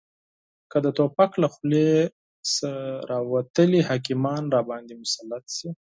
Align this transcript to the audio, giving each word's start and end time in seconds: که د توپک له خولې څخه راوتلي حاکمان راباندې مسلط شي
که 0.71 0.77
د 0.85 0.87
توپک 0.97 1.31
له 1.41 1.47
خولې 1.53 1.89
څخه 2.51 2.71
راوتلي 3.11 3.79
حاکمان 3.89 4.43
راباندې 4.55 4.93
مسلط 5.03 5.45
شي 5.57 5.69